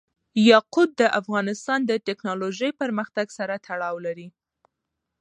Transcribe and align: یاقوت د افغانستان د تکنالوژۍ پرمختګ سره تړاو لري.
یاقوت 0.51 0.89
د 1.01 1.01
افغانستان 1.19 1.79
د 1.85 1.91
تکنالوژۍ 2.07 2.71
پرمختګ 2.81 3.27
سره 3.37 3.55
تړاو 3.67 3.95
لري. 4.05 4.27